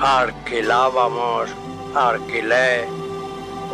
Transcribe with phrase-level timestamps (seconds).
[0.00, 1.50] alquilábamos,
[1.94, 2.88] alquilé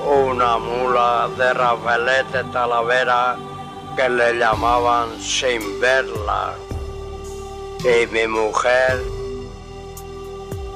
[0.06, 3.36] una mula de Rafaelete Talavera
[3.96, 6.54] que le llamaban sin verla.
[7.80, 9.02] Y mi mujer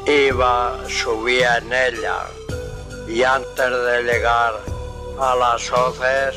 [0.06, 2.18] iba, subía en ella
[3.08, 4.54] y antes de llegar
[5.20, 6.36] a las hoces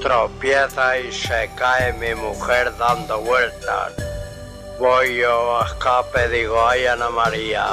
[0.00, 3.92] tropieza y se cae mi mujer dando vueltas.
[4.78, 7.66] Voy yo a escape, digo, ay Ana María,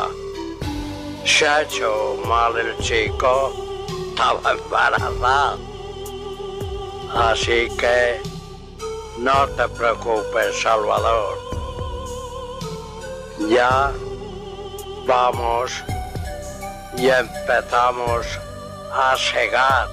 [1.25, 3.53] hecho mal el chico,
[4.09, 5.57] estaba embarazada.
[7.13, 8.21] Así que
[9.19, 11.37] no te preocupes, Salvador.
[13.49, 13.91] Ya
[15.05, 15.71] vamos
[16.97, 18.25] y empezamos
[18.91, 19.87] a segar.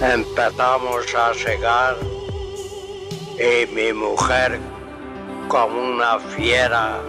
[0.00, 1.96] Empezamos a segar
[3.38, 4.58] y mi mujer
[5.48, 7.00] como una fiera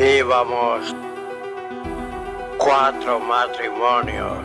[0.00, 0.96] íbamos
[2.56, 4.38] cuatro matrimonios.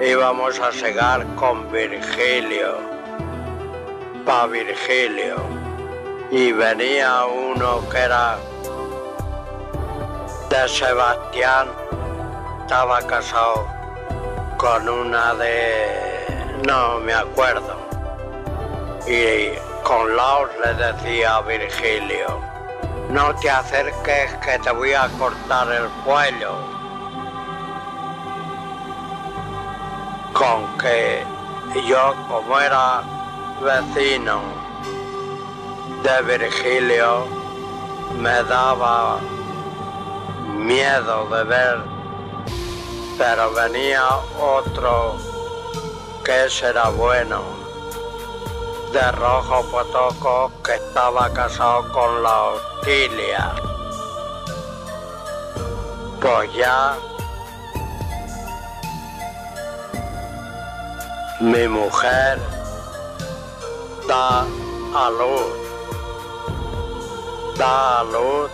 [0.00, 2.90] Íbamos a segar con Virgilio
[4.24, 5.36] pa Virgilio.
[6.30, 8.38] Y venía uno que era
[10.48, 11.68] de Sebastián
[12.62, 13.66] estaba casado
[14.56, 17.76] con una de no me acuerdo.
[19.06, 22.40] Y con Laos le decía a Virgilio,
[23.10, 26.54] no te acerques que te voy a cortar el cuello.
[30.32, 31.24] Con que
[31.88, 33.02] yo como era
[33.60, 34.40] vecino
[36.04, 37.26] de Virgilio
[38.18, 39.18] me daba
[40.56, 41.78] miedo de ver,
[43.18, 44.02] pero venía
[44.38, 45.16] otro
[46.24, 47.69] que será bueno
[48.92, 53.54] de rojo potoco que estaba casado con la Otilia.
[56.20, 56.96] Pues ya
[61.40, 62.38] mi mujer
[64.08, 65.52] da a luz,
[67.56, 68.50] da a luz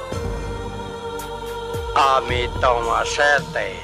[1.95, 3.81] a mi Tomasete,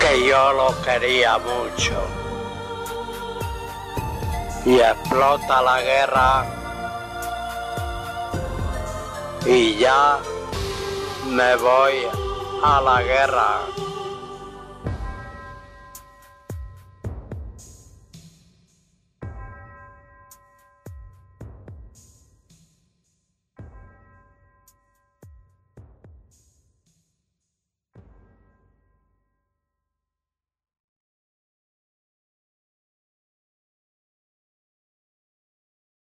[0.00, 2.19] que yo lo quería mucho
[4.64, 6.44] y explota la guerra
[9.46, 10.18] y ya
[11.28, 12.06] me voy
[12.62, 13.60] a la guerra.